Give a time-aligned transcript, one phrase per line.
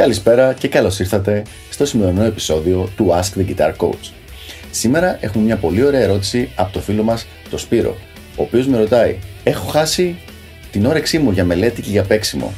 [0.00, 4.10] Καλησπέρα και καλώς ήρθατε στο σημερινό επεισόδιο του Ask the Guitar Coach.
[4.70, 7.96] Σήμερα έχουμε μια πολύ ωραία ερώτηση από το φίλο μας, το Σπύρο,
[8.36, 10.16] ο οποίος με ρωτάει «Έχω χάσει
[10.70, 12.52] την όρεξή μου για μελέτη και για παίξιμο.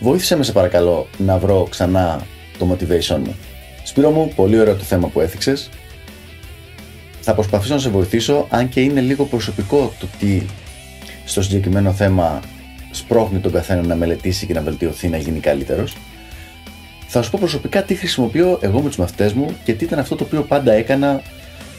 [0.00, 2.26] Βοήθησε με σε παρακαλώ να βρω ξανά
[2.58, 3.36] το motivation μου».
[3.84, 5.68] Σπύρο μου, πολύ ωραίο το θέμα που έθιξες.
[7.20, 10.42] Θα προσπαθήσω να σε βοηθήσω, αν και είναι λίγο προσωπικό το τι
[11.24, 12.40] στο συγκεκριμένο θέμα
[12.90, 15.96] σπρώχνει τον καθένα να μελετήσει και να βελτιωθεί, να γίνει καλύτερος.
[17.14, 20.16] Θα σου πω προσωπικά τι χρησιμοποιώ εγώ με τους μαθητές μου και τι ήταν αυτό
[20.16, 21.22] το οποίο πάντα έκανα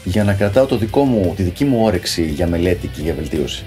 [0.04, 3.64] για να κρατάω το δικό μου, τη δική μου όρεξη για μελέτη και για βελτίωση.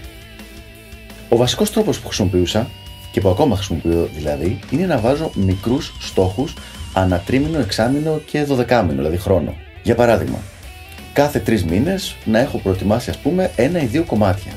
[1.30, 2.70] Ο βασικός τρόπος που χρησιμοποιούσα
[3.12, 6.54] και που ακόμα χρησιμοποιώ δηλαδή είναι να βάζω μικρούς στόχους
[6.94, 9.56] ανά τρίμηνο, εξάμηνο και δωδεκάμηνο, δηλαδή χρόνο.
[9.84, 10.38] Για παράδειγμα,
[11.14, 14.52] κάθε τρεις μήνες να έχω προετοιμάσει, ας πούμε, ένα ή δύο κομμάτια.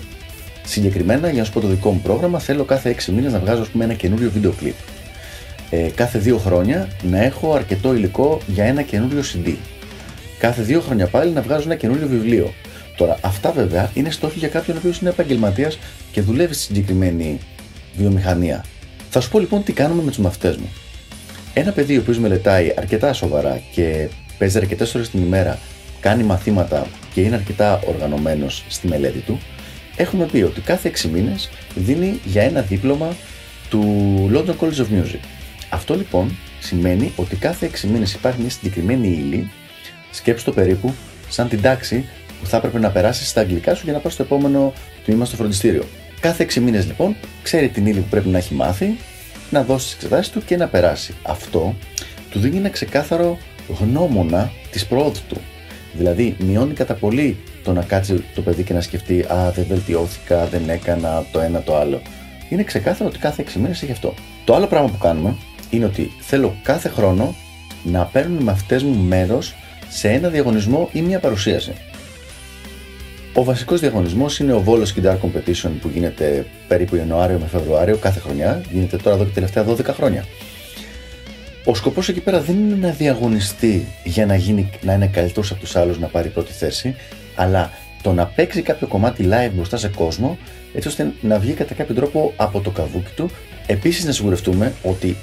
[0.65, 3.63] Συγκεκριμένα, για να σου πω το δικό μου πρόγραμμα, θέλω κάθε έξι μήνες να βγάζω,
[3.63, 4.75] ας πούμε, ένα καινούριο βίντεο κλιπ
[5.71, 9.55] ε, κάθε δύο χρόνια να έχω αρκετό υλικό για ένα καινούριο CD.
[10.39, 12.53] Κάθε δύο χρόνια πάλι να βγάζω ένα καινούριο βιβλίο.
[12.97, 15.79] Τώρα, αυτά βέβαια είναι στόχοι για κάποιον ο οποίος είναι επαγγελματίας
[16.13, 17.39] και δουλεύει στη συγκεκριμένη
[17.97, 18.65] βιομηχανία.
[19.11, 20.69] Θα σου πω λοιπόν τι κάνουμε με τους μαθητές μου.
[21.55, 25.59] Ένα παιδί ο οποίος μελετάει αρκετά σοβαρά και παίζει αρκετές ώρες την ημέρα,
[26.01, 29.41] κάνει μαθήματα και είναι αρκετά οργανωμένος στη μελέτη του,
[29.97, 33.17] έχουμε πει ότι κάθε 6 μήνες δίνει για ένα δίπλωμα
[33.71, 33.83] του
[34.35, 35.40] London College of Music.
[35.71, 39.51] Αυτό λοιπόν σημαίνει ότι κάθε 6 μήνες υπάρχει μια συγκεκριμένη ύλη,
[40.11, 40.95] σκέψου το περίπου,
[41.29, 42.09] σαν την τάξη
[42.41, 44.73] που θα έπρεπε να περάσει στα αγγλικά σου για να πας στο επόμενο
[45.05, 45.85] τμήμα στο φροντιστήριο.
[46.21, 48.97] Κάθε 6 μήνες λοιπόν ξέρει την ύλη που πρέπει να έχει μάθει,
[49.51, 51.15] να δώσει τις εξετάσεις του και να περάσει.
[51.23, 51.75] Αυτό
[52.31, 53.39] του δίνει ένα ξεκάθαρο
[53.81, 55.37] γνώμονα της προόδου του.
[55.93, 60.47] Δηλαδή, μειώνει κατά πολύ το να κάτσει το παιδί και να σκεφτεί Α, δεν βελτιώθηκα,
[60.47, 62.03] δεν έκανα το ένα το άλλο.
[62.49, 64.15] Είναι ξεκάθαρο ότι κάθε 6 μήνες έχει αυτό.
[64.45, 65.37] Το άλλο πράγμα που κάνουμε
[65.71, 67.35] είναι ότι θέλω κάθε χρόνο
[67.83, 69.55] να παίρνουν οι μαθητέ μου μέρος
[69.89, 71.73] σε ένα διαγωνισμό ή μια παρουσίαση.
[73.35, 78.21] Ο βασικός διαγωνισμός είναι ο Βόλος Guitar Competition που γίνεται περίπου Ιανουάριο με Φεβρουάριο κάθε
[78.21, 78.63] χρονιά.
[78.73, 80.25] Γίνεται τώρα εδώ και τελευταία 12 χρόνια.
[81.65, 85.61] Ο σκοπός εκεί πέρα δεν είναι να διαγωνιστεί για να, γίνει, να είναι καλύτερος από
[85.61, 86.95] τους άλλους να πάρει πρώτη θέση,
[87.35, 87.71] αλλά
[88.03, 90.39] το να παίξει κάποιο κομμάτι live μπροστά σε κόσμο,
[90.75, 93.31] έτσι ώστε να βγει κατά κάποιο τρόπο από το καβούκι του.
[93.67, 95.17] Επίσης, να σιγουρευτούμε ότι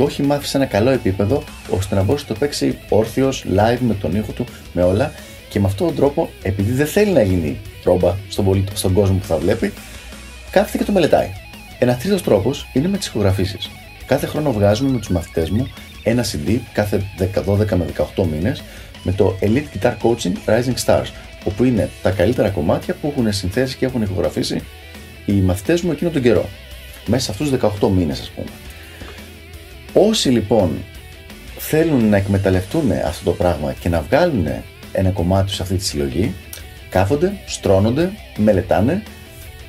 [0.00, 3.78] το έχει μάθει σε ένα καλό επίπεδο ώστε να μπορεί να το παίξει όρθιος, live
[3.80, 5.12] με τον ήχο του, με όλα
[5.48, 9.16] και με αυτόν τον τρόπο, επειδή δεν θέλει να γίνει τρόμπα στον, πολίτη, στον κόσμο
[9.16, 9.72] που θα βλέπει,
[10.50, 11.28] κάθεται και το μελετάει.
[11.78, 13.70] Ένα τρίτος τρόπος είναι με τις ηχογραφήσεις.
[14.06, 15.72] Κάθε χρόνο βγάζουμε με τους μαθητές μου
[16.02, 17.02] ένα CD κάθε
[17.46, 17.84] 12 με
[18.16, 18.62] 18 μήνες
[19.02, 21.10] με το Elite Guitar Coaching Rising Stars,
[21.44, 24.62] όπου είναι τα καλύτερα κομμάτια που έχουν συνθέσει και έχουν ηχογραφήσει
[25.26, 26.48] οι μαθητές μου εκείνο τον καιρό.
[27.06, 28.48] Μέσα σε αυτούς τους 18 μήνες, ας πούμε.
[29.92, 30.84] Όσοι λοιπόν
[31.58, 34.46] θέλουν να εκμεταλλευτούν αυτό το πράγμα και να βγάλουν
[34.92, 36.34] ένα κομμάτι σε αυτή τη συλλογή,
[36.90, 39.02] κάθονται, στρώνονται, μελετάνε,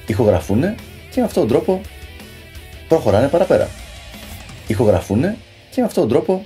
[0.05, 0.61] ηχογραφούν
[1.09, 1.81] και με αυτόν τον τρόπο
[2.87, 3.69] προχωράνε παραπέρα.
[4.67, 5.21] Ηχογραφούν
[5.69, 6.45] και με αυτόν τον τρόπο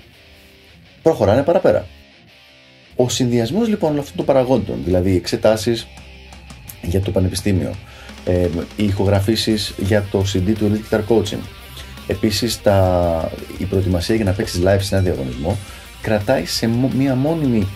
[1.01, 1.87] προχωράνε παραπέρα.
[2.95, 5.87] Ο συνδυασμός λοιπόν όλων αυτών των παραγόντων, δηλαδή οι εξετάσεις
[6.81, 7.73] για το πανεπιστήμιο,
[8.25, 11.41] ε, οι ηχογραφήσεις για το CD του Elite Guitar Coaching,
[12.07, 15.57] Επίσης τα, η προετοιμασία για να παίξεις live σε ένα διαγωνισμό
[16.01, 17.67] κρατάει σε μια μόνιμη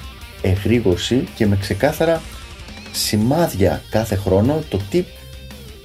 [0.41, 2.21] εγρήγορση και με ξεκάθαρα
[2.91, 5.03] σημάδια κάθε χρόνο το τι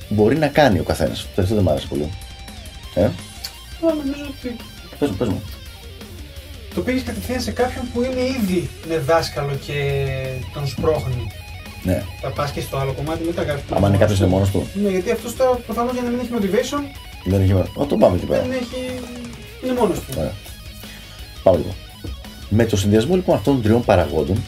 [0.09, 1.27] μπορεί να κάνει ο καθένας.
[1.39, 2.11] Αυτό δεν μου άρεσε πολύ.
[2.95, 3.09] Ε;
[3.81, 4.57] νομίζω ότι...
[4.99, 5.43] Πες μου, πες μου.
[6.75, 10.07] Το πήγες κατευθείαν σε κάποιον που είναι ήδη με δάσκαλο και
[10.55, 11.33] τον σπρώχνει.
[11.83, 12.03] Ναι.
[12.21, 13.77] Θα πας και στο άλλο κομμάτι μετά κάποιο.
[13.77, 14.67] Αν είναι κάποιος είναι μόνος του.
[14.83, 16.83] Ναι, γιατί αυτός τώρα προφανώς για να μην έχει motivation
[17.25, 17.87] δεν έχει μόνο.
[17.89, 18.43] το πάμε εκεί πέρα.
[18.43, 19.01] Δεν έχει.
[19.65, 20.05] Είναι μόνος του.
[20.19, 20.33] Ωραία.
[21.43, 21.75] Πάμε λοιπόν.
[22.49, 24.43] Με το συνδυασμό λοιπόν αυτών των τριών παραγόντων,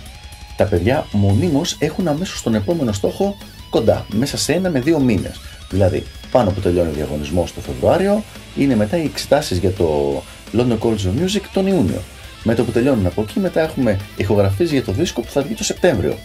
[0.56, 3.36] τα παιδιά μονίμως έχουν αμέσως τον επόμενο στόχο
[3.71, 5.41] κοντά, μέσα σε ένα με δύο μήνες.
[5.71, 8.22] Δηλαδή, πάνω που τελειώνει ο διαγωνισμός το Φεβρουάριο,
[8.56, 10.22] είναι μετά οι εξετάσεις για το
[10.53, 12.03] London College of Music τον Ιούνιο.
[12.42, 15.54] Με το που τελειώνουν από εκεί, μετά έχουμε ηχογραφίε για το δίσκο που θα βγει
[15.54, 16.16] το Σεπτέμβριο.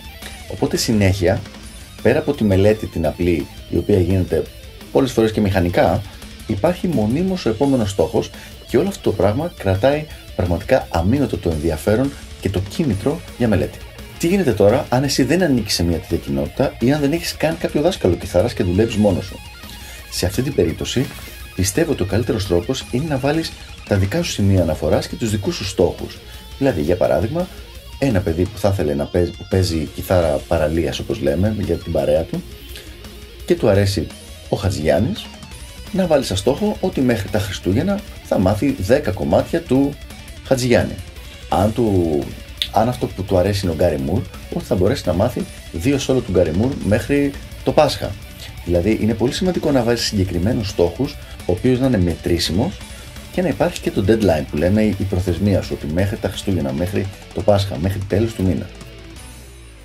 [0.52, 1.42] Οπότε συνέχεια,
[2.02, 4.44] πέρα από τη μελέτη την απλή, η οποία γίνεται
[4.92, 6.02] πολλές φορές και μηχανικά,
[6.52, 8.30] υπάρχει μονίμως ο επόμενος στόχος
[8.68, 10.06] και όλο αυτό το πράγμα κρατάει
[10.36, 12.12] πραγματικά αμύωτο το ενδιαφέρον
[12.42, 13.78] και το κίνητρο για μελέτη.
[14.18, 17.38] Τι γίνεται τώρα αν εσύ δεν ανήκεις σε μια τέτοια κοινότητα ή αν δεν έχεις
[17.38, 19.40] καν κάποιο δάσκαλο κιθάρας και δουλεύεις μόνος σου;
[20.12, 21.06] Σε αυτή την περίπτωση,
[21.56, 23.52] πιστεύω ότι ο καλύτερος τρόπος είναι να βάλεις
[23.88, 26.18] τα δικά σου σημεία αναφοράς και τους δικούς σου στόχους.
[26.58, 27.48] Δηλαδή, για παράδειγμα,
[28.00, 31.92] ένα παιδί που θα ήθελε να παίζει, που παίζει κιθάρα παραλίας, όπως λέμε, για την
[31.92, 32.44] παρέα του,
[33.46, 34.08] και του αρέσει
[34.50, 35.14] ο Χατζιάννη,
[35.92, 39.94] να βάλεις σαν στόχο ότι μέχρι τα Χριστούγεννα θα μάθει 10 κομμάτια του
[40.46, 40.96] Χατζηγιάννη.
[41.50, 42.20] Αν, του,
[42.72, 44.22] αν αυτό που του αρέσει είναι ο Γκάρι Μουρ,
[44.54, 47.32] ότι θα μπορέσει να μάθει δύο σόλο του Γκάρι Μουρ μέχρι
[47.64, 48.12] το Πάσχα.
[48.66, 52.78] Δηλαδή είναι πολύ σημαντικό να βάζεις συγκεκριμένους στόχους, ο οποίος να είναι μετρήσιμος
[53.32, 56.74] και να υπάρχει και το deadline που λέμε η προθεσμία σου, ότι μέχρι τα Χριστούγεννα,
[56.74, 58.70] μέχρι το Πάσχα, μέχρι τέλος του μήνα.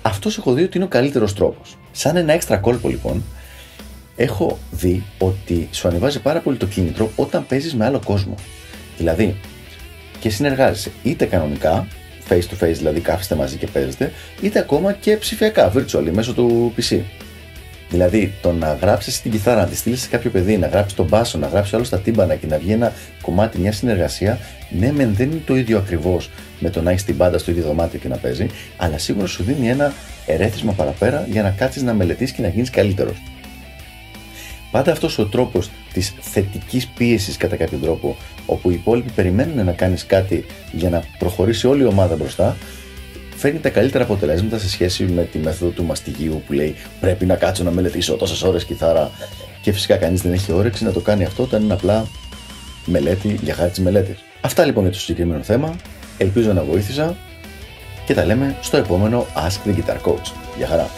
[0.01, 1.77] Αυτός έχω δει ότι είναι ο καλύτερος τρόπος.
[1.91, 3.23] Σαν ένα έξτρα κόλπο λοιπόν,
[4.17, 8.35] έχω δει ότι σου ανεβάζει πάρα πολύ το κίνητρο όταν παίζεις με άλλο κόσμο.
[8.97, 9.35] Δηλαδή,
[10.19, 11.87] και συνεργάζεσαι είτε κανονικά,
[12.29, 14.11] face to face δηλαδή κάθεστε μαζί και παίζετε,
[14.41, 16.99] είτε ακόμα και ψηφιακά, virtually, μέσω του PC.
[17.89, 21.05] Δηλαδή, το να γράψεις την κιθάρα, να τη στείλεις σε κάποιο παιδί, να γράψεις τον
[21.05, 25.13] μπάσο, να γράψεις άλλο στα τύμπανα και να βγει ένα κομμάτι, μια συνεργασία, ναι, μεν
[25.13, 26.29] δεν είναι το ίδιο ακριβώς
[26.59, 28.47] με το να έχεις την πάντα στο ίδιο δωμάτιο και να παίζει,
[28.77, 29.93] αλλά σίγουρα σου δίνει ένα
[30.25, 33.21] ερέθισμα παραπέρα για να κάτσεις να μελετήσεις και να γίνεις καλύτερος.
[34.71, 38.15] Πάντα αυτός ο τρόπος της θετικής πίεσης κατά κάποιο τρόπο,
[38.45, 42.57] όπου οι υπόλοιποι περιμένουν να κάνεις κάτι για να προχωρήσει όλη η ομάδα μπροστά,
[43.35, 47.35] φέρνει τα καλύτερα αποτελέσματα σε σχέση με τη μέθοδο του μαστιγίου που λέει Πρέπει να
[47.35, 49.11] κάτσω να μελετήσω τόσες ώρες κιθάρα.
[49.61, 52.07] Και φυσικά κανείς δεν έχει όρεξη να το κάνει αυτό όταν είναι απλά
[52.85, 54.23] μελέτη για χάρη της μελέτης.
[54.41, 55.75] Αυτά λοιπόν για το συγκεκριμένο θέμα.
[56.17, 57.17] Ελπίζω να βοήθησα
[58.05, 60.31] και τα λέμε στο επόμενο Ask the Guitar Coach.
[60.57, 60.89] Γεια χαρά!